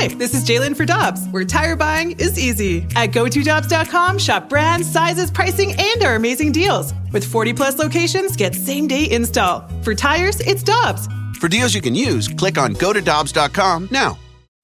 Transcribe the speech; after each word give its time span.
Hi, 0.00 0.06
this 0.06 0.32
is 0.32 0.44
Jalen 0.44 0.76
for 0.76 0.84
Dobbs, 0.84 1.26
where 1.32 1.44
tire 1.44 1.74
buying 1.74 2.12
is 2.20 2.38
easy. 2.38 2.86
At 2.94 3.10
GoToDobbs.com, 3.10 4.18
shop 4.18 4.48
brands, 4.48 4.88
sizes, 4.88 5.28
pricing, 5.28 5.74
and 5.76 6.04
our 6.04 6.14
amazing 6.14 6.52
deals. 6.52 6.94
With 7.12 7.24
40 7.24 7.52
plus 7.54 7.80
locations, 7.80 8.36
get 8.36 8.54
same 8.54 8.86
day 8.86 9.10
install. 9.10 9.68
For 9.82 9.96
tires, 9.96 10.38
it's 10.38 10.62
Dobbs. 10.62 11.08
For 11.40 11.48
deals 11.48 11.74
you 11.74 11.80
can 11.80 11.96
use, 11.96 12.28
click 12.28 12.58
on 12.58 12.74
GoToDobbs.com 12.74 13.88
now. 13.90 14.16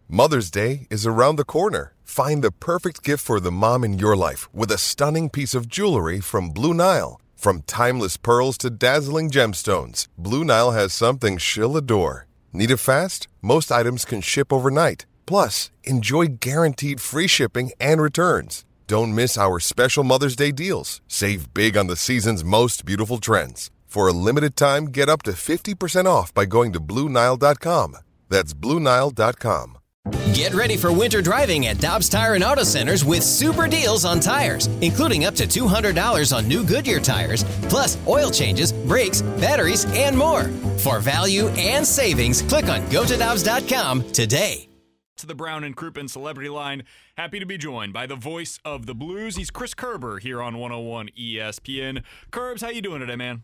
Mother's 0.09 0.53
Day 0.53 0.87
is 0.89 1.05
around 1.05 1.35
the 1.35 1.45
corner. 1.45 1.95
Find 2.05 2.45
the 2.45 2.53
perfect 2.53 3.03
gift 3.03 3.25
for 3.25 3.41
the 3.41 3.51
mom 3.51 3.83
in 3.83 3.99
your 3.99 4.17
life 4.17 4.49
with 4.55 4.71
a 4.71 4.79
stunning 4.79 5.31
piece 5.31 5.53
of 5.53 5.69
jewelry 5.69 6.21
from 6.21 6.51
Blue 6.51 6.75
Nile. 6.75 7.21
From 7.35 7.63
timeless 7.63 8.17
pearls 8.17 8.57
to 8.59 8.71
dazzling 8.71 9.31
gemstones, 9.33 10.07
Blue 10.17 10.45
Nile 10.45 10.71
has 10.71 10.93
something 10.93 11.39
she'll 11.39 11.77
adore. 11.77 12.29
Need 12.53 12.71
it 12.71 12.77
fast? 12.77 13.27
Most 13.43 13.73
items 13.73 14.05
can 14.05 14.21
ship 14.21 14.53
overnight. 14.53 15.07
Plus, 15.27 15.71
enjoy 15.85 16.27
guaranteed 16.41 17.01
free 17.01 17.27
shipping 17.27 17.73
and 17.79 18.01
returns. 18.01 18.65
Don't 18.87 19.15
miss 19.15 19.39
our 19.39 19.61
special 19.61 20.05
Mother's 20.05 20.37
Day 20.37 20.53
deals. 20.53 21.01
Save 21.09 21.53
big 21.55 21.77
on 21.77 21.87
the 21.87 21.97
season's 21.97 22.45
most 22.45 22.85
beautiful 22.85 23.19
trends. 23.19 23.71
For 23.87 24.09
a 24.09 24.13
limited 24.13 24.57
time, 24.57 24.87
get 24.87 25.09
up 25.09 25.23
to 25.23 25.33
50% 25.33 26.07
off 26.07 26.35
by 26.35 26.45
going 26.47 26.73
to 26.73 26.81
Bluenile.com. 26.81 27.97
That's 28.29 28.53
Bluenile.com. 28.53 29.79
Get 30.35 30.53
ready 30.53 30.77
for 30.77 30.93
winter 30.93 31.23
driving 31.23 31.67
at 31.67 31.79
Dobbs 31.79 32.09
Tire 32.09 32.35
and 32.35 32.45
Auto 32.45 32.65
Centers 32.65 33.05
with 33.05 33.23
super 33.23 33.69
deals 33.69 34.05
on 34.05 34.21
tires, 34.21 34.67
including 34.81 35.25
up 35.25 35.35
to 35.37 35.47
$200 35.47 36.37
on 36.37 36.49
new 36.49 36.65
Goodyear 36.65 37.01
tires, 37.01 37.45
plus 37.69 37.97
oil 38.07 38.31
changes, 38.31 38.73
brakes, 38.73 39.23
batteries, 39.23 39.87
and 39.95 40.19
more. 40.19 40.45
For 40.79 40.99
value 40.99 41.49
and 41.51 41.87
savings, 41.87 42.43
click 42.43 42.67
on 42.67 42.81
gotodobbs.com 42.89 44.11
today. 44.11 44.74
To 45.25 45.29
the 45.29 45.35
Brown 45.35 45.65
and 45.65 45.75
Crouppen 45.75 46.11
Celebrity 46.11 46.51
Line. 46.51 46.83
Happy 47.17 47.41
to 47.41 47.47
be 47.47 47.57
joined 47.57 47.95
by 47.95 48.05
the 48.07 48.15
voice 48.15 48.61
of 48.63 48.85
the 48.85 48.95
Blues. 48.95 49.37
He's 49.37 49.51
Chris 49.51 49.73
Kerber 49.73 50.19
here 50.19 50.43
on 50.43 50.59
101 50.59 51.09
ESPN. 51.19 52.03
Curbs, 52.31 52.61
how 52.61 52.69
you 52.69 52.83
doing 52.83 53.01
today, 53.01 53.17
man? 53.17 53.43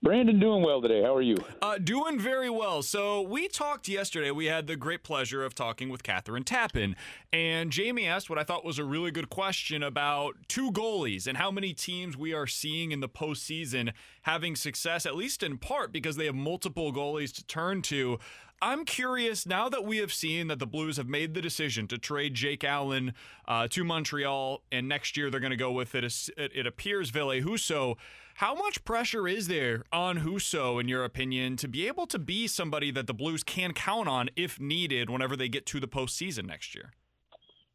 Brandon, 0.00 0.40
doing 0.40 0.62
well 0.62 0.80
today. 0.80 1.02
How 1.02 1.14
are 1.14 1.20
you? 1.20 1.36
Uh, 1.60 1.76
doing 1.76 2.18
very 2.18 2.48
well. 2.48 2.82
So 2.82 3.20
we 3.20 3.48
talked 3.48 3.86
yesterday. 3.86 4.30
We 4.30 4.46
had 4.46 4.66
the 4.66 4.76
great 4.76 5.02
pleasure 5.02 5.44
of 5.44 5.54
talking 5.54 5.90
with 5.90 6.02
Kathryn 6.02 6.44
Tappen, 6.44 6.94
and 7.32 7.70
Jamie 7.70 8.06
asked 8.06 8.30
what 8.30 8.38
I 8.38 8.44
thought 8.44 8.64
was 8.64 8.78
a 8.78 8.84
really 8.84 9.10
good 9.10 9.28
question 9.28 9.82
about 9.82 10.36
two 10.46 10.72
goalies 10.72 11.26
and 11.26 11.36
how 11.36 11.50
many 11.50 11.74
teams 11.74 12.16
we 12.16 12.32
are 12.32 12.46
seeing 12.46 12.92
in 12.92 13.00
the 13.00 13.08
postseason 13.10 13.92
having 14.22 14.56
success, 14.56 15.04
at 15.04 15.16
least 15.16 15.42
in 15.42 15.58
part 15.58 15.92
because 15.92 16.16
they 16.16 16.26
have 16.26 16.34
multiple 16.34 16.92
goalies 16.94 17.34
to 17.34 17.44
turn 17.44 17.82
to. 17.82 18.18
I'm 18.60 18.84
curious 18.84 19.46
now 19.46 19.68
that 19.68 19.84
we 19.84 19.98
have 19.98 20.12
seen 20.12 20.48
that 20.48 20.58
the 20.58 20.66
Blues 20.66 20.96
have 20.96 21.08
made 21.08 21.34
the 21.34 21.40
decision 21.40 21.86
to 21.88 21.98
trade 21.98 22.34
Jake 22.34 22.64
Allen 22.64 23.14
uh, 23.46 23.68
to 23.68 23.84
Montreal, 23.84 24.62
and 24.72 24.88
next 24.88 25.16
year 25.16 25.30
they're 25.30 25.40
going 25.40 25.50
to 25.50 25.56
go 25.56 25.70
with 25.70 25.94
it. 25.94 26.04
It, 26.36 26.66
appears 26.66 27.10
Ville 27.10 27.28
Husso. 27.40 27.96
How 28.34 28.54
much 28.54 28.84
pressure 28.84 29.28
is 29.28 29.46
there 29.46 29.84
on 29.92 30.20
Husso, 30.20 30.80
in 30.80 30.88
your 30.88 31.04
opinion, 31.04 31.56
to 31.56 31.68
be 31.68 31.86
able 31.86 32.06
to 32.08 32.18
be 32.18 32.48
somebody 32.48 32.90
that 32.90 33.06
the 33.06 33.14
Blues 33.14 33.44
can 33.44 33.72
count 33.72 34.08
on 34.08 34.28
if 34.34 34.58
needed 34.58 35.08
whenever 35.08 35.36
they 35.36 35.48
get 35.48 35.64
to 35.66 35.80
the 35.80 35.88
postseason 35.88 36.46
next 36.46 36.74
year? 36.74 36.92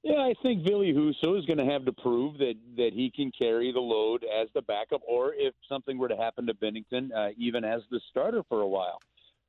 Yeah, 0.04 0.20
I 0.20 0.34
think 0.44 0.64
Ville 0.64 0.82
Husso 0.82 1.40
is 1.40 1.46
going 1.46 1.60
to 1.60 1.66
have 1.66 1.86
to 1.86 1.94
prove 1.94 2.38
that 2.40 2.56
that 2.76 2.90
he 2.94 3.10
can 3.10 3.32
carry 3.32 3.72
the 3.72 3.80
load 3.80 4.26
as 4.26 4.50
the 4.54 4.62
backup, 4.62 5.02
or 5.08 5.34
if 5.34 5.54
something 5.70 5.98
were 5.98 6.10
to 6.10 6.18
happen 6.18 6.46
to 6.48 6.54
Binnington, 6.54 7.10
uh, 7.16 7.30
even 7.38 7.64
as 7.64 7.84
the 7.90 8.02
starter 8.10 8.44
for 8.50 8.62
a 8.62 8.68
while. 8.68 9.00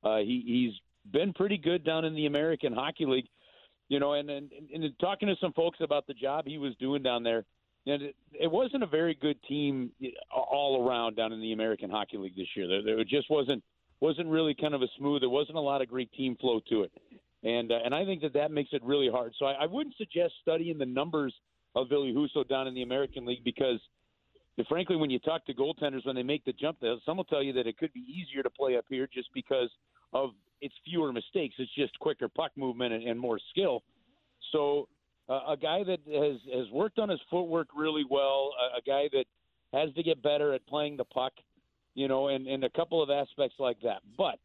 Uh, 0.01 0.17
he, 0.19 0.43
he's 0.45 0.79
been 1.11 1.33
pretty 1.33 1.57
good 1.57 1.83
down 1.83 2.05
in 2.05 2.15
the 2.15 2.25
American 2.25 2.73
Hockey 2.73 3.05
League, 3.05 3.27
you 3.89 3.99
know. 3.99 4.13
And, 4.13 4.29
and 4.29 4.49
and 4.73 4.93
talking 4.99 5.27
to 5.27 5.35
some 5.39 5.53
folks 5.53 5.79
about 5.81 6.07
the 6.07 6.13
job 6.13 6.45
he 6.45 6.57
was 6.57 6.73
doing 6.79 7.03
down 7.03 7.23
there, 7.23 7.45
and 7.87 8.01
it, 8.01 8.15
it 8.39 8.51
wasn't 8.51 8.83
a 8.83 8.87
very 8.87 9.15
good 9.15 9.37
team 9.47 9.91
all 10.31 10.87
around 10.87 11.15
down 11.15 11.33
in 11.33 11.41
the 11.41 11.53
American 11.53 11.89
Hockey 11.89 12.17
League 12.17 12.35
this 12.35 12.47
year. 12.55 12.67
There, 12.67 12.83
there 12.83 13.03
just 13.03 13.29
wasn't 13.29 13.63
wasn't 13.99 14.29
really 14.29 14.55
kind 14.59 14.73
of 14.73 14.81
a 14.81 14.87
smooth. 14.97 15.21
There 15.21 15.29
wasn't 15.29 15.57
a 15.57 15.61
lot 15.61 15.81
of 15.81 15.87
great 15.87 16.11
team 16.13 16.35
flow 16.39 16.61
to 16.69 16.83
it, 16.83 16.91
and 17.43 17.71
uh, 17.71 17.79
and 17.83 17.93
I 17.93 18.05
think 18.05 18.21
that 18.21 18.33
that 18.33 18.51
makes 18.51 18.69
it 18.73 18.83
really 18.83 19.09
hard. 19.09 19.33
So 19.37 19.45
I, 19.45 19.63
I 19.63 19.65
wouldn't 19.65 19.95
suggest 19.97 20.33
studying 20.41 20.77
the 20.77 20.85
numbers 20.85 21.33
of 21.75 21.89
Ville 21.89 22.05
Husso 22.05 22.47
down 22.47 22.67
in 22.67 22.73
the 22.73 22.81
American 22.81 23.25
League 23.25 23.43
because, 23.43 23.79
frankly, 24.69 24.95
when 24.95 25.09
you 25.09 25.19
talk 25.19 25.45
to 25.45 25.53
goaltenders 25.53 26.05
when 26.05 26.15
they 26.15 26.23
make 26.23 26.45
the 26.45 26.53
jump, 26.53 26.77
there, 26.81 26.95
some 27.05 27.17
will 27.17 27.25
tell 27.25 27.43
you 27.43 27.53
that 27.53 27.67
it 27.67 27.77
could 27.77 27.93
be 27.93 27.99
easier 27.99 28.41
to 28.41 28.49
play 28.49 28.77
up 28.77 28.85
here 28.89 29.07
just 29.13 29.29
because 29.33 29.69
of 30.13 30.31
it's 30.61 30.75
fewer 30.85 31.11
mistakes. 31.11 31.55
It's 31.57 31.73
just 31.75 31.97
quicker 31.99 32.27
puck 32.27 32.51
movement 32.55 32.93
and, 32.93 33.03
and 33.03 33.19
more 33.19 33.39
skill. 33.51 33.83
So 34.51 34.87
uh, 35.29 35.41
a 35.49 35.57
guy 35.57 35.83
that 35.83 35.99
has 36.07 36.37
has 36.53 36.69
worked 36.71 36.99
on 36.99 37.09
his 37.09 37.19
footwork 37.29 37.67
really 37.75 38.05
well, 38.09 38.51
a, 38.59 38.77
a 38.77 38.81
guy 38.85 39.09
that 39.11 39.25
has 39.73 39.93
to 39.95 40.03
get 40.03 40.21
better 40.21 40.53
at 40.53 40.65
playing 40.67 40.97
the 40.97 41.03
puck, 41.03 41.33
you 41.93 42.07
know, 42.07 42.29
and, 42.29 42.47
and 42.47 42.63
a 42.63 42.69
couple 42.69 43.01
of 43.01 43.09
aspects 43.09 43.55
like 43.59 43.79
that. 43.81 44.01
But 44.17 44.39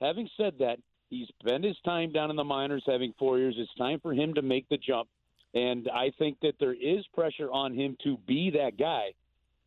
having 0.00 0.28
said 0.36 0.54
that, 0.60 0.78
he's 1.10 1.28
spent 1.40 1.64
his 1.64 1.76
time 1.84 2.12
down 2.12 2.30
in 2.30 2.36
the 2.36 2.44
minors 2.44 2.84
having 2.86 3.12
four 3.18 3.38
years. 3.38 3.56
It's 3.58 3.74
time 3.74 4.00
for 4.00 4.12
him 4.12 4.34
to 4.34 4.42
make 4.42 4.68
the 4.68 4.76
jump. 4.76 5.08
And 5.54 5.88
I 5.92 6.12
think 6.18 6.38
that 6.42 6.54
there 6.60 6.74
is 6.74 7.04
pressure 7.14 7.50
on 7.50 7.74
him 7.74 7.96
to 8.04 8.18
be 8.26 8.50
that 8.50 8.78
guy. 8.78 9.14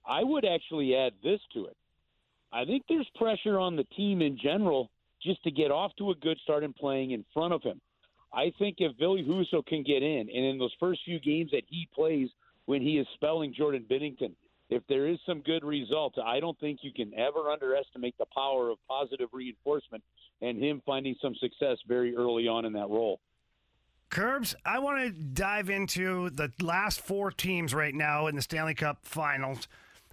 I 0.07 0.23
would 0.23 0.45
actually 0.45 0.95
add 0.95 1.13
this 1.23 1.39
to 1.53 1.65
it. 1.65 1.75
I 2.53 2.65
think 2.65 2.83
there's 2.87 3.09
pressure 3.15 3.59
on 3.59 3.75
the 3.75 3.83
team 3.95 4.21
in 4.21 4.37
general 4.37 4.89
just 5.21 5.43
to 5.43 5.51
get 5.51 5.71
off 5.71 5.91
to 5.97 6.11
a 6.11 6.15
good 6.15 6.37
start 6.43 6.63
and 6.63 6.75
playing 6.75 7.11
in 7.11 7.25
front 7.33 7.53
of 7.53 7.61
him. 7.63 7.79
I 8.33 8.53
think 8.59 8.77
if 8.79 8.95
Ville 8.97 9.17
Husso 9.17 9.65
can 9.65 9.83
get 9.83 10.03
in, 10.03 10.29
and 10.33 10.45
in 10.45 10.57
those 10.57 10.73
first 10.79 11.01
few 11.03 11.19
games 11.19 11.51
that 11.51 11.63
he 11.67 11.87
plays 11.93 12.29
when 12.65 12.81
he 12.81 12.97
is 12.97 13.07
spelling 13.15 13.53
Jordan 13.53 13.85
Binnington, 13.89 14.33
if 14.69 14.83
there 14.87 15.07
is 15.07 15.17
some 15.25 15.41
good 15.41 15.63
results, 15.63 16.17
I 16.23 16.39
don't 16.39 16.59
think 16.59 16.79
you 16.83 16.93
can 16.93 17.11
ever 17.15 17.49
underestimate 17.49 18.15
the 18.19 18.27
power 18.35 18.69
of 18.69 18.77
positive 18.87 19.29
reinforcement 19.33 20.03
and 20.41 20.61
him 20.61 20.81
finding 20.85 21.15
some 21.21 21.33
success 21.35 21.77
very 21.87 22.15
early 22.15 22.47
on 22.47 22.65
in 22.65 22.73
that 22.73 22.87
role. 22.89 23.19
Curbs, 24.09 24.55
I 24.65 24.79
want 24.79 24.99
to 24.99 25.11
dive 25.11 25.69
into 25.69 26.29
the 26.29 26.51
last 26.61 27.01
four 27.01 27.31
teams 27.31 27.73
right 27.73 27.93
now 27.93 28.27
in 28.27 28.35
the 28.35 28.41
Stanley 28.41 28.75
Cup 28.75 28.99
finals. 29.03 29.67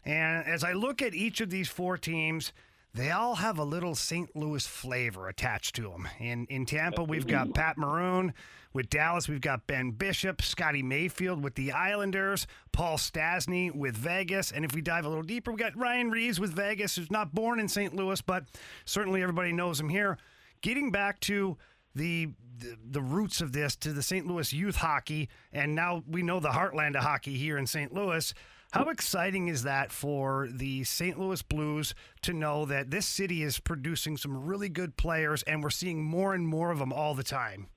And 0.04 0.46
as 0.46 0.64
I 0.64 0.72
look 0.72 1.02
at 1.02 1.14
each 1.14 1.40
of 1.40 1.50
these 1.50 1.68
four 1.68 1.98
teams, 1.98 2.52
they 2.96 3.10
all 3.10 3.34
have 3.34 3.58
a 3.58 3.64
little 3.64 3.94
St. 3.94 4.34
Louis 4.34 4.66
flavor 4.66 5.28
attached 5.28 5.76
to 5.76 5.82
them. 5.82 6.08
In 6.18 6.46
in 6.46 6.64
Tampa, 6.64 7.04
we've 7.04 7.26
got 7.26 7.54
Pat 7.54 7.76
Maroon. 7.76 8.32
With 8.72 8.90
Dallas, 8.90 9.26
we've 9.26 9.40
got 9.40 9.66
Ben 9.66 9.92
Bishop, 9.92 10.42
Scotty 10.42 10.82
Mayfield 10.82 11.42
with 11.42 11.54
the 11.54 11.72
Islanders, 11.72 12.46
Paul 12.72 12.98
Stastny 12.98 13.74
with 13.74 13.96
Vegas, 13.96 14.52
and 14.52 14.66
if 14.66 14.74
we 14.74 14.82
dive 14.82 15.06
a 15.06 15.08
little 15.08 15.22
deeper, 15.22 15.50
we 15.50 15.56
got 15.56 15.74
Ryan 15.78 16.10
Reaves 16.10 16.38
with 16.38 16.52
Vegas, 16.52 16.94
who's 16.94 17.10
not 17.10 17.34
born 17.34 17.58
in 17.58 17.68
St. 17.68 17.94
Louis, 17.94 18.20
but 18.20 18.44
certainly 18.84 19.22
everybody 19.22 19.50
knows 19.50 19.80
him 19.80 19.88
here. 19.88 20.18
Getting 20.60 20.90
back 20.90 21.20
to 21.20 21.56
the, 21.94 22.28
the, 22.58 22.76
the 22.90 23.00
roots 23.00 23.40
of 23.40 23.52
this 23.52 23.76
to 23.76 23.94
the 23.94 24.02
St. 24.02 24.26
Louis 24.26 24.52
youth 24.52 24.76
hockey, 24.76 25.30
and 25.54 25.74
now 25.74 26.02
we 26.06 26.20
know 26.20 26.38
the 26.38 26.50
heartland 26.50 26.96
of 26.96 27.02
hockey 27.02 27.38
here 27.38 27.56
in 27.56 27.66
St. 27.66 27.94
Louis. 27.94 28.34
How 28.72 28.88
exciting 28.90 29.48
is 29.48 29.62
that 29.62 29.92
for 29.92 30.48
the 30.50 30.84
St. 30.84 31.18
Louis 31.18 31.40
Blues 31.42 31.94
to 32.22 32.32
know 32.32 32.64
that 32.66 32.90
this 32.90 33.06
city 33.06 33.42
is 33.42 33.58
producing 33.58 34.16
some 34.16 34.44
really 34.44 34.68
good 34.68 34.96
players 34.96 35.42
and 35.44 35.62
we're 35.62 35.70
seeing 35.70 36.04
more 36.04 36.34
and 36.34 36.46
more 36.46 36.70
of 36.70 36.78
them 36.78 36.92
all 36.92 37.14
the 37.14 37.22
time? 37.22 37.68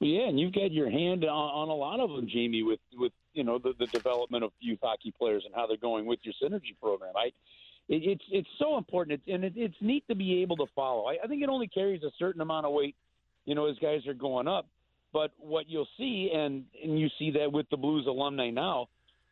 Yeah, 0.00 0.28
and 0.28 0.40
you've 0.40 0.54
got 0.54 0.72
your 0.72 0.90
hand 0.90 1.24
on, 1.24 1.30
on 1.30 1.68
a 1.68 1.74
lot 1.74 2.00
of 2.00 2.10
them, 2.10 2.26
Jamie, 2.26 2.62
with 2.62 2.80
with 2.96 3.12
you 3.34 3.44
know 3.44 3.58
the, 3.58 3.74
the 3.78 3.86
development 3.88 4.42
of 4.42 4.52
youth 4.58 4.78
hockey 4.82 5.12
players 5.16 5.42
and 5.44 5.54
how 5.54 5.66
they're 5.66 5.76
going 5.76 6.06
with 6.06 6.20
your 6.22 6.32
synergy 6.42 6.74
program. 6.80 7.12
I, 7.14 7.26
it, 7.88 8.02
it's 8.02 8.24
it's 8.30 8.48
so 8.58 8.78
important, 8.78 9.20
it's, 9.20 9.34
and 9.34 9.44
it, 9.44 9.52
it's 9.56 9.74
neat 9.82 10.04
to 10.08 10.14
be 10.14 10.40
able 10.40 10.56
to 10.56 10.66
follow. 10.74 11.04
I, 11.04 11.18
I 11.22 11.26
think 11.26 11.42
it 11.42 11.50
only 11.50 11.68
carries 11.68 12.02
a 12.02 12.10
certain 12.18 12.40
amount 12.40 12.64
of 12.64 12.72
weight, 12.72 12.96
you 13.44 13.54
know, 13.54 13.66
as 13.68 13.76
guys 13.78 14.06
are 14.06 14.14
going 14.14 14.48
up. 14.48 14.66
But 15.12 15.32
what 15.38 15.68
you'll 15.68 15.88
see, 15.98 16.30
and 16.34 16.64
and 16.82 16.98
you 16.98 17.08
see 17.18 17.32
that 17.32 17.52
with 17.52 17.68
the 17.70 17.76
Blues 17.76 18.06
alumni 18.06 18.48
now, 18.48 18.88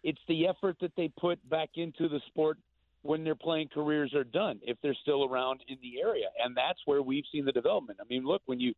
it's 0.09 0.21
the 0.27 0.47
effort 0.47 0.77
that 0.81 0.93
they 0.97 1.13
put 1.21 1.39
back 1.51 1.69
into 1.75 2.09
the 2.09 2.19
sport 2.29 2.57
when 3.03 3.25
their 3.25 3.35
playing 3.35 3.69
careers 3.73 4.15
are 4.15 4.25
done, 4.25 4.59
if 4.63 4.79
they're 4.83 4.97
still 5.03 5.25
around 5.25 5.61
in 5.69 5.77
the 5.83 6.01
area. 6.01 6.29
And 6.43 6.57
that's 6.57 6.79
where 6.87 7.03
we've 7.03 7.25
seen 7.31 7.45
the 7.45 7.53
development. 7.53 7.99
I 8.01 8.05
mean, 8.09 8.25
look, 8.25 8.41
when 8.47 8.59
you 8.59 8.73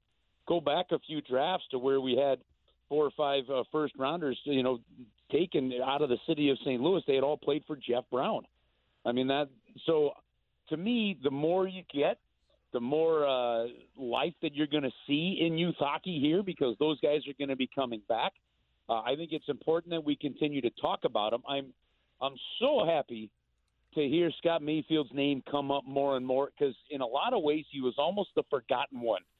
go 0.49 0.61
back 0.61 0.87
a 0.91 0.99
few 0.99 1.21
drafts 1.21 1.67
to 1.71 1.79
where 1.79 2.00
we 2.00 2.17
had 2.17 2.41
four 2.88 3.06
or 3.06 3.12
five 3.17 3.44
uh, 3.49 3.62
first 3.71 3.94
rounders, 3.97 4.38
you 4.43 4.65
know, 4.65 4.81
taken 5.31 5.73
out 5.85 6.03
of 6.03 6.09
the 6.09 6.19
city 6.27 6.50
of 6.50 6.59
St. 6.65 6.82
Louis, 6.82 7.03
they 7.06 7.15
had 7.15 7.23
all 7.23 7.38
played 7.38 7.62
for 7.65 7.77
Jeff 7.77 8.03
Brown. 8.11 8.43
I 9.06 9.12
mean, 9.12 9.29
that, 9.29 9.49
so 9.87 10.11
to 10.69 10.77
me, 10.77 11.17
the 11.23 11.31
more 11.31 11.69
you 11.69 11.82
get, 11.94 12.19
the 12.73 12.81
more 12.81 13.25
uh, 13.25 13.69
life 13.97 14.35
that 14.43 14.55
you're 14.55 14.67
going 14.67 14.82
to 14.82 14.93
see 15.06 15.38
in 15.47 15.56
youth 15.56 15.77
hockey 15.79 16.19
here 16.21 16.43
because 16.43 16.75
those 16.81 16.99
guys 17.00 17.21
are 17.29 17.35
going 17.38 17.49
to 17.49 17.56
be 17.56 17.71
coming 17.73 18.03
back. 18.09 18.32
Uh, 18.90 19.02
I 19.02 19.14
think 19.14 19.31
it's 19.32 19.48
important 19.48 19.92
that 19.92 20.04
we 20.04 20.16
continue 20.16 20.60
to 20.62 20.70
talk 20.81 21.00
about 21.04 21.32
him. 21.32 21.42
I'm 21.48 21.66
I'm 22.20 22.34
so 22.58 22.84
happy 22.84 23.31
to 23.94 24.00
hear 24.00 24.31
Scott 24.38 24.62
Mayfield's 24.62 25.12
name 25.14 25.42
come 25.48 25.70
up 25.70 25.84
more 25.87 26.16
and 26.16 26.26
more 26.26 26.50
because 26.58 26.75
in 26.90 27.00
a 27.00 27.06
lot 27.06 27.32
of 27.32 27.42
ways 27.42 27.64
he 27.70 27.81
was 27.81 27.94
almost 27.98 28.31
the 28.34 28.42
forgotten 28.50 29.00
one. 29.00 29.22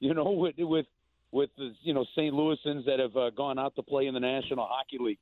You 0.00 0.12
know, 0.12 0.32
with 0.32 0.56
with 0.58 0.86
with 1.30 1.50
the 1.56 1.72
you 1.82 1.94
know 1.94 2.04
St. 2.14 2.34
Louisans 2.34 2.84
that 2.84 2.98
have 2.98 3.16
uh, 3.16 3.30
gone 3.30 3.58
out 3.58 3.74
to 3.76 3.82
play 3.82 4.06
in 4.06 4.12
the 4.12 4.20
National 4.20 4.66
Hockey 4.68 4.98
League. 5.00 5.20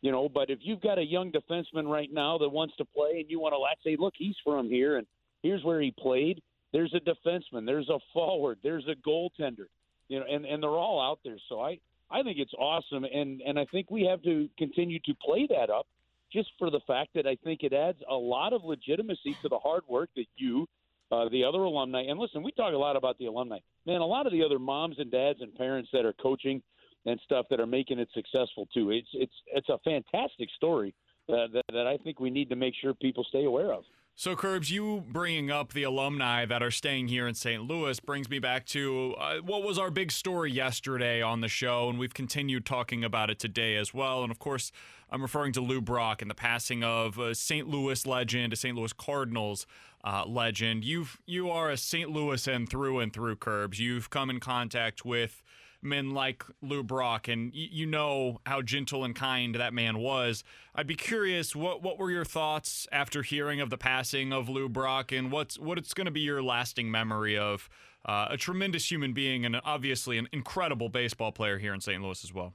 You 0.00 0.10
know, 0.10 0.28
but 0.28 0.50
if 0.50 0.58
you've 0.62 0.80
got 0.80 0.98
a 0.98 1.04
young 1.04 1.30
defenseman 1.30 1.86
right 1.86 2.08
now 2.10 2.38
that 2.38 2.48
wants 2.48 2.74
to 2.78 2.84
play, 2.84 3.20
and 3.20 3.30
you 3.30 3.38
want 3.38 3.54
to 3.54 3.88
say, 3.88 3.96
look, 3.96 4.14
he's 4.16 4.34
from 4.42 4.68
here, 4.68 4.96
and 4.96 5.06
here's 5.42 5.62
where 5.62 5.80
he 5.80 5.94
played. 5.96 6.42
There's 6.72 6.92
a 6.94 7.00
defenseman. 7.00 7.64
There's 7.64 7.88
a 7.90 7.98
forward. 8.12 8.58
There's 8.62 8.86
a 8.88 9.08
goaltender. 9.08 9.66
You 10.08 10.20
know, 10.20 10.26
and 10.28 10.44
and 10.44 10.60
they're 10.60 10.70
all 10.70 11.00
out 11.00 11.20
there. 11.22 11.36
So 11.48 11.60
I 11.60 11.78
I 12.10 12.22
think 12.22 12.38
it's 12.38 12.54
awesome, 12.54 13.04
and 13.04 13.40
and 13.40 13.58
I 13.58 13.66
think 13.66 13.90
we 13.90 14.04
have 14.04 14.22
to 14.22 14.48
continue 14.58 14.98
to 15.00 15.14
play 15.14 15.46
that 15.50 15.70
up, 15.70 15.86
just 16.32 16.50
for 16.58 16.70
the 16.70 16.80
fact 16.86 17.10
that 17.14 17.26
I 17.26 17.36
think 17.42 17.62
it 17.62 17.72
adds 17.72 17.98
a 18.08 18.14
lot 18.14 18.52
of 18.52 18.64
legitimacy 18.64 19.36
to 19.42 19.48
the 19.48 19.58
hard 19.58 19.82
work 19.88 20.10
that 20.16 20.26
you 20.36 20.66
uh, 21.10 21.28
the 21.30 21.44
other 21.44 21.58
alumni. 21.58 22.02
And 22.02 22.18
listen, 22.18 22.42
we 22.42 22.52
talk 22.52 22.72
a 22.72 22.76
lot 22.76 22.96
about 22.96 23.18
the 23.18 23.26
alumni. 23.26 23.58
Man, 23.86 24.00
a 24.00 24.06
lot 24.06 24.26
of 24.26 24.32
the 24.32 24.42
other 24.42 24.58
moms 24.58 24.96
and 24.98 25.10
dads 25.10 25.40
and 25.40 25.54
parents 25.54 25.90
that 25.92 26.04
are 26.04 26.14
coaching 26.14 26.62
and 27.06 27.20
stuff 27.24 27.46
that 27.50 27.60
are 27.60 27.66
making 27.66 27.98
it 27.98 28.08
successful 28.14 28.68
too. 28.72 28.90
It's 28.90 29.08
it's 29.12 29.34
it's 29.46 29.68
a 29.68 29.78
fantastic 29.84 30.48
story 30.56 30.94
uh, 31.28 31.46
that, 31.52 31.62
that 31.72 31.86
I 31.86 31.96
think 31.98 32.20
we 32.20 32.30
need 32.30 32.48
to 32.50 32.56
make 32.56 32.74
sure 32.80 32.94
people 32.94 33.24
stay 33.28 33.44
aware 33.44 33.72
of. 33.72 33.84
So, 34.16 34.36
Curbs, 34.36 34.70
you 34.70 35.02
bringing 35.08 35.50
up 35.50 35.72
the 35.72 35.82
alumni 35.82 36.44
that 36.44 36.62
are 36.62 36.70
staying 36.70 37.08
here 37.08 37.26
in 37.26 37.34
St. 37.34 37.64
Louis 37.64 37.98
brings 37.98 38.30
me 38.30 38.38
back 38.38 38.64
to 38.66 39.16
uh, 39.18 39.38
what 39.38 39.64
was 39.64 39.76
our 39.76 39.90
big 39.90 40.12
story 40.12 40.52
yesterday 40.52 41.20
on 41.20 41.40
the 41.40 41.48
show, 41.48 41.88
and 41.88 41.98
we've 41.98 42.14
continued 42.14 42.64
talking 42.64 43.02
about 43.02 43.28
it 43.28 43.40
today 43.40 43.74
as 43.74 43.92
well. 43.92 44.22
And 44.22 44.30
of 44.30 44.38
course, 44.38 44.70
I'm 45.10 45.20
referring 45.20 45.52
to 45.54 45.60
Lou 45.60 45.80
Brock 45.80 46.22
and 46.22 46.30
the 46.30 46.34
passing 46.36 46.84
of 46.84 47.18
a 47.18 47.34
St. 47.34 47.66
Louis 47.66 48.06
legend, 48.06 48.52
a 48.52 48.56
St. 48.56 48.76
Louis 48.76 48.92
Cardinals 48.92 49.66
uh, 50.04 50.24
legend. 50.24 50.84
You've 50.84 51.18
you 51.26 51.50
are 51.50 51.70
a 51.70 51.76
St. 51.76 52.08
Louis 52.08 52.46
and 52.46 52.68
through 52.68 53.00
and 53.00 53.12
through, 53.12 53.34
Curbs. 53.34 53.80
You've 53.80 54.10
come 54.10 54.30
in 54.30 54.38
contact 54.38 55.04
with 55.04 55.42
men 55.84 56.10
like 56.10 56.44
Lou 56.62 56.82
Brock, 56.82 57.28
and 57.28 57.52
y- 57.52 57.68
you 57.70 57.86
know 57.86 58.40
how 58.46 58.62
gentle 58.62 59.04
and 59.04 59.14
kind 59.14 59.54
that 59.54 59.74
man 59.74 59.98
was. 59.98 60.42
I'd 60.74 60.86
be 60.86 60.96
curious 60.96 61.54
what 61.54 61.82
what 61.82 61.98
were 61.98 62.10
your 62.10 62.24
thoughts 62.24 62.88
after 62.90 63.22
hearing 63.22 63.60
of 63.60 63.70
the 63.70 63.78
passing 63.78 64.32
of 64.32 64.48
Lou 64.48 64.68
Brock, 64.68 65.12
and 65.12 65.30
what's 65.30 65.58
what 65.58 65.78
it's 65.78 65.94
going 65.94 66.06
to 66.06 66.10
be 66.10 66.20
your 66.20 66.42
lasting 66.42 66.90
memory 66.90 67.36
of 67.36 67.68
uh, 68.04 68.28
a 68.30 68.36
tremendous 68.36 68.90
human 68.90 69.12
being 69.12 69.44
and 69.44 69.60
obviously 69.64 70.18
an 70.18 70.28
incredible 70.32 70.88
baseball 70.88 71.32
player 71.32 71.58
here 71.58 71.72
in 71.72 71.80
St. 71.80 72.02
Louis 72.02 72.22
as 72.22 72.32
well. 72.34 72.54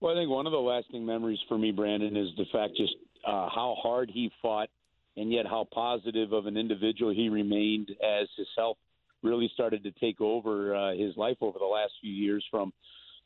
Well, 0.00 0.16
I 0.16 0.20
think 0.20 0.30
one 0.30 0.46
of 0.46 0.52
the 0.52 0.58
lasting 0.58 1.04
memories 1.04 1.40
for 1.48 1.58
me, 1.58 1.72
Brandon, 1.72 2.16
is 2.16 2.28
the 2.36 2.44
fact 2.52 2.76
just 2.76 2.94
uh, 3.26 3.48
how 3.48 3.76
hard 3.82 4.10
he 4.12 4.30
fought, 4.40 4.68
and 5.16 5.32
yet 5.32 5.46
how 5.46 5.66
positive 5.72 6.32
of 6.32 6.46
an 6.46 6.56
individual 6.56 7.12
he 7.12 7.28
remained 7.28 7.90
as 8.02 8.28
his 8.36 8.46
health 8.56 8.76
really 9.22 9.50
started 9.54 9.82
to 9.84 9.90
take 9.92 10.20
over 10.20 10.74
uh, 10.74 10.92
his 10.92 11.16
life 11.16 11.36
over 11.40 11.58
the 11.58 11.64
last 11.64 11.92
few 12.00 12.12
years 12.12 12.44
from 12.50 12.72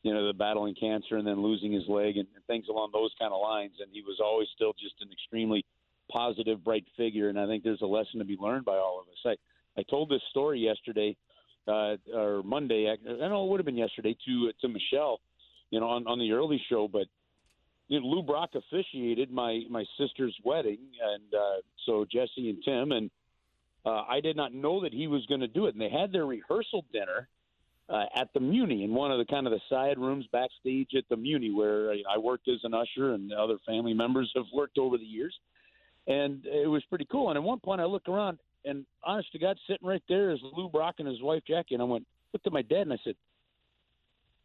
you 0.02 0.12
know 0.12 0.26
the 0.26 0.32
battling 0.32 0.74
cancer 0.74 1.16
and 1.16 1.26
then 1.26 1.42
losing 1.42 1.72
his 1.72 1.84
leg 1.88 2.16
and, 2.16 2.26
and 2.34 2.44
things 2.46 2.66
along 2.68 2.90
those 2.92 3.12
kind 3.18 3.32
of 3.32 3.40
lines. 3.40 3.74
And 3.80 3.88
he 3.92 4.02
was 4.02 4.18
always 4.22 4.48
still 4.54 4.72
just 4.72 4.94
an 5.00 5.08
extremely 5.12 5.64
positive 6.10 6.64
bright 6.64 6.84
figure. 6.96 7.28
And 7.28 7.38
i 7.38 7.46
think 7.46 7.62
there's 7.62 7.82
a 7.82 7.86
lesson 7.86 8.18
to 8.18 8.24
be 8.24 8.36
learned 8.36 8.64
by 8.64 8.76
all 8.76 9.00
of 9.00 9.08
us. 9.08 9.36
I 9.76 9.80
i 9.80 9.84
told 9.84 10.10
this 10.10 10.22
story 10.30 10.60
yesterday 10.60 11.16
uh 11.68 11.94
or 12.12 12.42
monday 12.42 12.88
i, 12.90 13.24
I 13.24 13.28
know 13.28 13.44
it 13.44 13.50
would 13.50 13.60
have 13.60 13.64
been 13.66 13.76
yesterday 13.76 14.16
to 14.26 14.50
to 14.60 14.68
michelle 14.68 15.20
you 15.70 15.78
know 15.78 15.86
on 15.86 16.08
on 16.08 16.18
the 16.18 16.32
early 16.32 16.60
show 16.68 16.88
but 16.88 17.06
you 17.92 18.00
know, 18.00 18.06
Lou 18.06 18.22
Brock 18.22 18.50
officiated 18.54 19.30
my 19.30 19.62
my 19.68 19.84
sister's 19.98 20.34
wedding, 20.44 20.78
and 21.02 21.34
uh, 21.34 21.60
so 21.84 22.06
Jesse 22.10 22.48
and 22.48 22.62
Tim 22.64 22.92
and 22.92 23.10
uh, 23.84 24.02
I 24.08 24.20
did 24.20 24.36
not 24.36 24.54
know 24.54 24.82
that 24.82 24.92
he 24.92 25.06
was 25.06 25.26
going 25.26 25.40
to 25.40 25.48
do 25.48 25.66
it. 25.66 25.74
And 25.74 25.80
they 25.80 25.90
had 25.90 26.12
their 26.12 26.26
rehearsal 26.26 26.84
dinner 26.92 27.28
uh, 27.88 28.04
at 28.14 28.32
the 28.32 28.40
Muny 28.40 28.84
in 28.84 28.94
one 28.94 29.10
of 29.10 29.18
the 29.18 29.24
kind 29.24 29.46
of 29.46 29.52
the 29.52 29.60
side 29.68 29.98
rooms 29.98 30.26
backstage 30.32 30.90
at 30.96 31.04
the 31.10 31.16
Muny 31.16 31.54
where 31.54 31.92
uh, 31.92 31.96
I 32.08 32.18
worked 32.18 32.48
as 32.48 32.60
an 32.64 32.74
usher 32.74 33.14
and 33.14 33.32
other 33.32 33.56
family 33.66 33.94
members 33.94 34.30
have 34.36 34.46
worked 34.54 34.78
over 34.78 34.96
the 34.98 35.04
years. 35.04 35.34
And 36.06 36.44
it 36.46 36.68
was 36.68 36.82
pretty 36.84 37.06
cool. 37.10 37.30
And 37.30 37.36
at 37.36 37.42
one 37.42 37.60
point 37.60 37.80
I 37.80 37.84
look 37.84 38.08
around 38.08 38.38
and 38.64 38.86
honest 39.04 39.32
to 39.32 39.38
God, 39.38 39.58
sitting 39.68 39.86
right 39.86 40.02
there 40.08 40.30
is 40.30 40.38
Lou 40.56 40.68
Brock 40.68 40.96
and 40.98 41.08
his 41.08 41.20
wife 41.20 41.42
Jackie. 41.46 41.74
And 41.74 41.82
I 41.82 41.86
went, 41.86 42.06
looked 42.32 42.46
at 42.46 42.52
my 42.52 42.62
dad 42.62 42.82
and 42.82 42.92
I 42.92 42.98
said, 43.04 43.16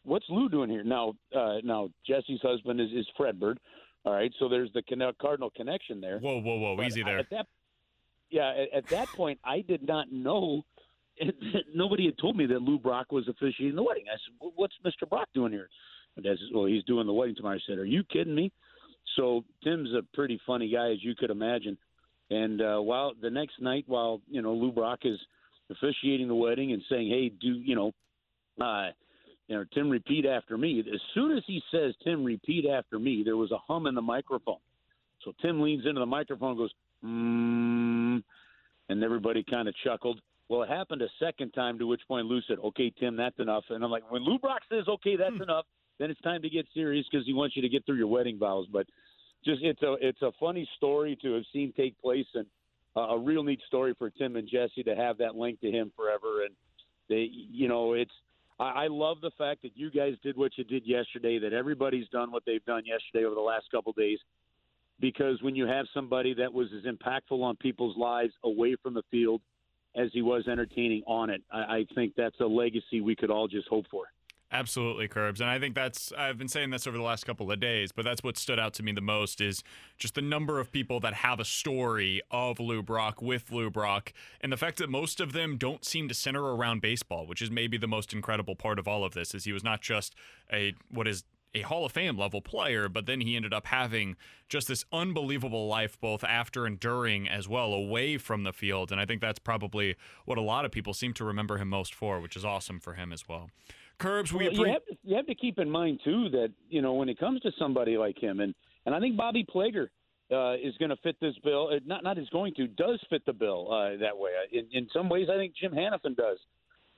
what's 0.04 0.26
Lou 0.30 0.50
doing 0.50 0.70
here? 0.70 0.84
Now, 0.84 1.14
uh, 1.36 1.58
now 1.64 1.90
Jesse's 2.06 2.42
husband 2.42 2.82
is, 2.82 2.90
is 2.92 3.08
Fred 3.16 3.40
Bird. 3.40 3.60
All 4.06 4.14
right. 4.14 4.32
So 4.40 4.50
there's 4.50 4.72
the 4.74 4.82
Cardinal 5.22 5.52
connection 5.56 6.02
there. 6.02 6.20
Whoa, 6.20 6.42
whoa, 6.42 6.58
whoa. 6.58 6.78
But 6.78 6.86
Easy 6.88 7.04
there. 7.04 7.20
At 7.20 7.30
that 7.32 7.48
yeah, 8.30 8.52
at, 8.52 8.78
at 8.78 8.90
that 8.90 9.08
point, 9.10 9.40
I 9.44 9.62
did 9.62 9.86
not 9.86 10.12
know. 10.12 10.64
Nobody 11.74 12.06
had 12.06 12.18
told 12.18 12.38
me 12.38 12.46
that 12.48 12.62
Lou 12.62 12.78
Brock 12.78 13.12
was 13.12 13.28
officiating 13.28 13.76
the 13.76 13.84
wedding. 13.84 14.06
I 14.08 14.18
said, 14.18 14.52
"What's 14.56 14.76
Mr. 14.86 15.10
Brock 15.10 15.28
doing 15.34 15.52
here?" 15.52 15.70
My 16.16 16.24
dad 16.24 16.38
says, 16.40 16.50
"Well, 16.54 16.66
he's 16.66 16.84
doing 16.84 17.08
the 17.08 17.14
wedding 17.14 17.36
tomorrow." 17.36 17.56
I 17.56 17.60
said, 17.68 17.78
"Are 17.80 17.86
you 17.86 18.04
kidding 18.04 18.36
me?" 18.36 18.52
So 19.16 19.44
Tim's 19.64 19.90
a 19.94 20.04
pretty 20.14 20.40
funny 20.46 20.70
guy, 20.72 20.92
as 20.92 21.04
you 21.04 21.16
could 21.16 21.32
imagine. 21.32 21.78
And 22.30 22.62
uh, 22.62 22.80
while 22.80 23.14
the 23.20 23.30
next 23.30 23.62
night, 23.62 23.86
while 23.88 24.22
you 24.30 24.42
know 24.42 24.54
Lou 24.54 24.72
Brock 24.72 25.00
is 25.04 25.20
officiating 25.70 26.28
the 26.28 26.36
wedding 26.36 26.74
and 26.74 26.82
saying, 26.90 27.10
"Hey, 27.10 27.30
do 27.30 27.48
you 27.48 27.76
know, 27.76 27.92
uh, 28.62 28.92
you 29.48 29.56
know, 29.56 29.66
Tim, 29.74 29.90
repeat 29.90 30.26
after 30.26 30.58
me." 30.58 30.80
As 30.80 31.02
soon 31.14 31.36
as 31.36 31.44
he 31.48 31.62
says, 31.72 31.94
"Tim, 32.04 32.24
repeat 32.24 32.66
after 32.66 33.00
me," 33.00 33.24
there 33.24 33.38
was 33.38 33.52
a 33.52 33.58
hum 33.58 33.88
in 33.88 33.96
the 33.96 34.02
microphone. 34.02 34.60
So 35.24 35.34
Tim 35.42 35.62
leans 35.62 35.86
into 35.86 36.00
the 36.00 36.06
microphone 36.06 36.52
and 36.52 36.58
goes, 36.58 36.72
mm, 37.04 37.57
and 38.98 39.04
everybody 39.04 39.44
kind 39.48 39.68
of 39.68 39.76
chuckled. 39.84 40.20
Well, 40.50 40.64
it 40.64 40.70
happened 40.70 41.02
a 41.02 41.08
second 41.20 41.52
time, 41.52 41.78
to 41.80 41.86
which 41.86 42.02
point 42.08 42.26
Lou 42.26 42.42
said, 42.48 42.58
"Okay, 42.60 42.92
Tim, 43.00 43.16
that's 43.16 43.38
enough." 43.40 43.64
And 43.70 43.84
I'm 43.84 43.92
like, 43.92 44.10
when 44.12 44.24
Lou 44.24 44.40
Brock 44.40 44.62
says, 44.70 44.88
"Okay, 44.88 45.16
that's 45.16 45.36
hmm. 45.36 45.44
enough," 45.44 45.66
then 46.00 46.10
it's 46.10 46.22
time 46.22 46.42
to 46.42 46.50
get 46.50 46.66
serious 46.74 47.06
because 47.12 47.26
he 47.26 47.34
wants 47.34 47.56
you 47.56 47.62
to 47.62 47.70
get 47.70 47.86
through 47.86 47.98
your 47.98 48.08
wedding 48.08 48.40
vows. 48.40 48.66
But 48.72 48.88
just 49.46 49.62
it's 49.62 49.82
a 49.84 49.96
it's 50.02 50.22
a 50.22 50.32
funny 50.40 50.68
story 50.78 51.18
to 51.22 51.34
have 51.34 51.44
seen 51.54 51.74
take 51.76 52.00
place 52.02 52.26
and 52.34 52.46
uh, 52.96 53.10
a 53.10 53.20
real 53.20 53.44
neat 53.44 53.62
story 53.68 53.94
for 53.98 54.10
Tim 54.10 54.36
and 54.36 54.48
Jesse 54.48 54.84
to 54.84 54.96
have 54.96 55.18
that 55.20 55.36
link 55.36 55.62
to 55.62 55.70
him 55.70 55.92
forever. 55.96 56.46
And 56.46 56.56
they, 57.10 57.30
you 57.32 57.68
know, 57.68 57.94
it's 57.94 58.12
I, 58.60 58.86
I 58.86 58.88
love 58.88 59.22
the 59.22 59.32
fact 59.38 59.62
that 59.62 59.72
you 59.76 59.92
guys 59.92 60.14
did 60.24 60.38
what 60.38 60.58
you 60.58 60.64
did 60.64 60.88
yesterday. 60.88 61.40
That 61.40 61.54
everybody's 61.54 62.08
done 62.10 62.32
what 62.32 62.44
they've 62.46 62.66
done 62.66 62.84
yesterday 62.86 63.26
over 63.26 63.36
the 63.36 63.42
last 63.42 63.66
couple 63.70 63.92
of 63.92 63.96
days 63.96 64.20
because 65.00 65.42
when 65.42 65.56
you 65.56 65.68
have 65.68 65.86
somebody 65.94 66.34
that 66.36 66.52
was 66.52 66.68
as 66.76 66.92
impactful 66.92 67.42
on 67.42 67.56
people's 67.58 67.98
lives 67.98 68.34
away 68.44 68.76
from 68.82 68.94
the 68.94 69.04
field 69.12 69.42
as 69.96 70.10
he 70.14 70.22
was 70.22 70.48
entertaining 70.48 71.04
on 71.08 71.30
it, 71.30 71.42
I, 71.52 71.60
I 71.60 71.86
think 71.96 72.14
that's 72.16 72.40
a 72.40 72.46
legacy 72.46 73.02
we 73.02 73.16
could 73.16 73.32
all 73.32 73.48
just 73.48 73.68
hope 73.68 73.86
for. 73.90 74.06
Absolutely, 74.50 75.10
Curbs. 75.10 75.42
And 75.42 75.50
I 75.50 75.60
think 75.60 75.76
that's, 75.76 76.14
I've 76.18 76.38
been 76.38 76.48
saying 76.48 76.70
this 76.70 76.88
over 76.88 76.96
the 76.96 77.04
last 77.04 77.26
couple 77.26 77.52
of 77.52 77.60
days, 77.60 77.92
but 77.92 78.06
that's 78.06 78.24
what 78.24 78.38
stood 78.38 78.58
out 78.58 78.74
to 78.76 78.84
me 78.84 78.94
the 78.94 79.02
most 79.02 79.42
is 79.42 79.62
just 79.98 80.16
the 80.16 80.22
number 80.22 80.62
of 80.62 80.72
people 80.72 81.02
that 81.02 81.16
have 81.16 81.42
a 81.42 81.46
story 81.46 82.22
of 82.32 82.58
Lou 82.58 82.82
Brock 82.82 83.22
with 83.22 83.52
Lou 83.52 83.70
Brock 83.70 84.14
and 84.40 84.50
the 84.50 84.58
fact 84.58 84.78
that 84.78 84.90
most 84.90 85.20
of 85.20 85.34
them 85.34 85.58
don't 85.58 85.84
seem 85.84 86.08
to 86.08 86.14
center 86.14 86.42
around 86.42 86.82
baseball, 86.82 87.28
which 87.28 87.42
is 87.42 87.52
maybe 87.52 87.78
the 87.78 87.88
most 87.88 88.14
incredible 88.14 88.56
part 88.56 88.80
of 88.80 88.88
all 88.88 89.04
of 89.04 89.14
this, 89.14 89.36
is 89.36 89.44
he 89.44 89.52
was 89.52 89.66
not 89.66 89.82
just 89.82 90.16
a, 90.52 90.74
what 90.90 91.10
is 91.10 91.26
a 91.58 91.62
Hall 91.62 91.86
of 91.86 91.92
Fame 91.92 92.18
level 92.18 92.42
player, 92.42 92.90
but 92.90 93.06
then 93.06 93.22
he 93.22 93.36
ended 93.36 93.54
up 93.54 93.68
having 93.68 94.16
just 94.50 94.68
this 94.68 94.86
unbelievable 94.92 95.68
life 95.68 96.00
both 96.00 96.24
after 96.24 96.66
and 96.66 96.80
during 96.80 97.28
as 97.28 97.48
well, 97.48 97.74
away 97.74 98.18
from 98.18 98.44
the 98.44 98.54
field. 98.54 98.92
And 98.92 99.02
I 99.02 99.06
think 99.06 99.22
that's 99.22 99.40
probably 99.40 99.96
what 100.26 100.38
a 100.38 100.42
lot 100.42 100.66
of 100.66 100.72
people 100.72 100.94
seem 100.94 101.14
to 101.14 101.26
remember 101.26 101.58
him 101.58 101.70
most 101.70 101.94
for, 101.94 102.20
which 102.20 102.36
is 102.36 102.46
awesome 102.46 102.80
for 102.80 102.94
him 102.94 103.12
as 103.12 103.28
well. 103.28 103.50
Curbs, 104.00 104.32
we 104.32 104.46
well, 104.46 104.54
you, 104.54 104.66
have 104.66 104.86
to, 104.86 104.98
you 105.04 105.16
have 105.16 105.26
to 105.26 105.36
keep 105.36 105.58
in 105.58 105.70
mind 105.70 106.00
too 106.04 106.30
that 106.30 106.54
you 106.70 106.82
know 106.84 106.94
when 106.94 107.10
it 107.10 107.20
comes 107.20 107.42
to 107.42 107.52
somebody 107.58 107.98
like 107.98 108.22
him, 108.22 108.40
and 108.42 108.54
and 108.86 108.94
I 108.94 109.00
think 109.00 109.18
Bobby 109.18 109.44
Plager 109.44 109.88
uh, 110.32 110.54
is 110.54 110.78
going 110.78 110.90
to 110.90 110.98
fit 110.98 111.16
this 111.20 111.34
bill. 111.44 111.70
Uh, 111.74 111.80
not 111.84 112.04
not 112.04 112.20
is 112.20 112.30
going 112.30 112.54
to 112.56 112.68
does 112.68 113.00
fit 113.10 113.26
the 113.26 113.34
bill 113.34 113.72
uh, 113.72 113.98
that 113.98 114.16
way. 114.16 114.32
In, 114.52 114.68
in 114.72 114.88
some 114.94 115.10
ways, 115.10 115.30
I 115.34 115.38
think 115.38 115.56
Jim 115.60 115.72
Hanifan 115.72 116.16
does. 116.16 116.38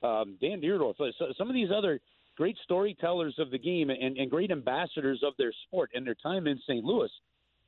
Um, 0.02 0.36
Dan 0.40 0.62
Dierdorf, 0.62 0.94
so 0.96 1.26
some 1.36 1.48
of 1.48 1.54
these 1.54 1.68
other 1.74 2.00
great 2.40 2.56
storytellers 2.64 3.34
of 3.38 3.50
the 3.50 3.58
game 3.58 3.90
and, 3.90 4.16
and 4.16 4.30
great 4.30 4.50
ambassadors 4.50 5.22
of 5.22 5.34
their 5.36 5.52
sport 5.66 5.90
and 5.92 6.06
their 6.06 6.14
time 6.14 6.46
in 6.46 6.58
St. 6.66 6.82
Louis. 6.82 7.10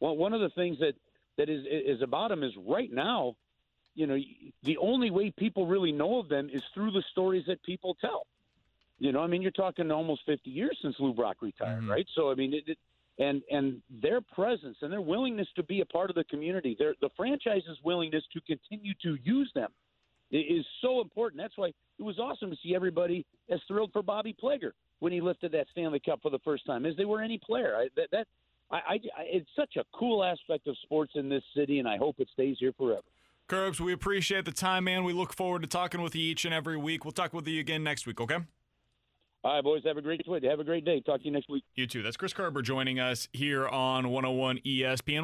Well, 0.01 0.17
one 0.17 0.33
of 0.33 0.41
the 0.41 0.49
things 0.49 0.79
that 0.79 0.95
that 1.37 1.51
is 1.51 1.67
is 1.71 2.01
about 2.01 2.31
them 2.31 2.43
is 2.43 2.53
right 2.67 2.91
now, 2.91 3.37
you 3.95 4.07
know, 4.07 4.17
the 4.63 4.79
only 4.79 5.11
way 5.11 5.31
people 5.37 5.67
really 5.67 5.93
know 5.93 6.19
of 6.19 6.31
them 6.31 6.49
is 6.51 6.63
through 6.73 6.91
the 6.93 7.03
stories 7.11 7.45
that 7.49 7.63
people 7.65 7.99
tell. 8.01 8.27
You 8.99 9.13
know, 9.13 9.21
I 9.21 9.27
mean, 9.27 9.43
you're 9.43 9.51
talking 9.51 9.91
almost 9.91 10.23
50 10.25 10.49
years 10.49 10.79
since 10.81 10.97
Lou 10.99 11.13
Brock 11.13 11.43
retired, 11.43 11.81
mm-hmm. 11.81 11.91
right? 11.91 12.07
So, 12.15 12.31
I 12.31 12.35
mean, 12.35 12.55
it, 12.55 12.65
it, 12.67 12.79
and 13.19 13.43
and 13.51 13.83
their 13.91 14.23
presence 14.23 14.79
and 14.81 14.91
their 14.91 15.03
willingness 15.03 15.49
to 15.57 15.63
be 15.63 15.83
a 15.83 15.87
part 15.87 16.09
of 16.09 16.17
the 16.17 16.25
community, 16.25 16.77
their 16.79 16.95
the 17.03 17.11
franchise's 17.15 17.79
willingness 17.85 18.25
to 18.33 18.41
continue 18.41 18.95
to 19.03 19.19
use 19.23 19.53
them 19.55 19.71
is 20.39 20.65
so 20.81 21.01
important. 21.01 21.41
That's 21.43 21.57
why 21.57 21.69
it 21.69 22.03
was 22.03 22.19
awesome 22.19 22.51
to 22.51 22.57
see 22.63 22.75
everybody 22.75 23.25
as 23.51 23.61
thrilled 23.69 23.93
for 23.93 24.03
Bobby 24.03 24.35
Plager 24.43 24.73
when 25.01 25.13
he 25.13 25.21
lifted 25.21 25.53
that 25.53 25.67
Stanley 25.73 26.01
Cup 26.01 26.21
for 26.23 26.31
the 26.31 26.39
first 26.41 26.67
time 26.67 26.87
as 26.87 26.97
they 26.97 27.05
were 27.05 27.21
any 27.21 27.39
player. 27.39 27.75
I, 27.77 27.89
that, 27.97 28.09
that 28.13 28.27
I, 28.71 28.77
I, 28.77 28.99
it's 29.19 29.49
such 29.55 29.77
a 29.77 29.85
cool 29.93 30.25
aspect 30.25 30.67
of 30.67 30.77
sports 30.83 31.13
in 31.15 31.29
this 31.29 31.43
city, 31.55 31.79
and 31.79 31.89
I 31.89 31.97
hope 31.97 32.17
it 32.19 32.29
stays 32.33 32.57
here 32.59 32.73
forever. 32.79 33.03
Curbs, 33.49 33.81
we 33.81 33.93
appreciate 33.93 34.45
the 34.45 34.53
time, 34.53 34.85
man. 34.85 35.05
We 35.05 35.13
look 35.13 35.35
forward 35.35 35.63
to 35.63 35.69
talking 35.69 36.01
with 36.01 36.15
you 36.15 36.23
each 36.23 36.45
and 36.45 36.55
every 36.55 36.77
week. 36.77 37.05
We'll 37.05 37.13
talk 37.13 37.35
with 37.35 37.47
you 37.47 37.61
again 37.61 37.85
next 37.85 38.07
week, 38.07 38.21
okay? 38.21 38.39
All 39.45 39.55
right, 39.55 39.65
boys. 39.65 39.83
Have 39.85 39.97
a 39.97 40.03
great 40.03 40.25
have 40.45 40.61
a 40.61 40.65
great 40.65 40.85
day. 40.85 41.01
Talk 41.01 41.19
to 41.21 41.27
you 41.27 41.33
next 41.33 41.49
week. 41.49 41.65
You 41.75 41.89
too. 41.89 42.03
That's 42.03 42.17
Chris 42.17 42.33
Kerber 42.33 42.63
joining 42.63 43.01
us 43.01 43.29
here 43.33 43.67
on 43.67 44.09
101 44.11 44.61
ESPN. 44.65 45.21